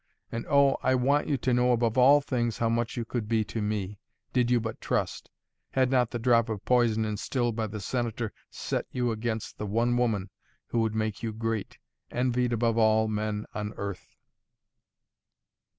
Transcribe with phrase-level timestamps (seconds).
[0.31, 0.79] And oh!
[0.81, 3.99] I want you to know above all things how much you could be to me,
[4.33, 5.29] did you but trust
[5.73, 9.95] had not the drop of poison instilled by the Senator set you against the one
[9.97, 10.31] woman
[10.65, 11.77] who would make you great,
[12.09, 14.15] envied above all men on earth!"